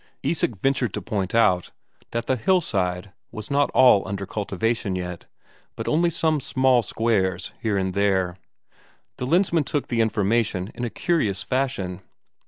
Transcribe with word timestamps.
Isak 0.23 0.55
ventured 0.57 0.95
to 0.95 1.01
point 1.03 1.35
out 1.35 1.69
that 2.09 2.25
the 2.25 2.35
hillside 2.35 3.13
was 3.31 3.51
not 3.51 3.69
all 3.69 4.01
under 4.07 4.25
cultivation 4.25 4.95
yet, 4.95 5.25
but 5.75 5.87
only 5.87 6.09
some 6.09 6.39
small 6.39 6.81
squares 6.81 7.51
here 7.61 7.77
and 7.77 7.93
there. 7.93 8.39
The 9.17 9.27
Lensmand 9.27 9.67
took 9.67 9.89
the 9.89 10.01
information 10.01 10.71
in 10.73 10.83
a 10.83 10.89
curious 10.89 11.43
fashion. 11.43 12.01